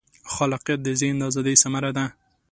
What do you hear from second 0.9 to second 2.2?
ذهن د ازادۍ ثمره ده.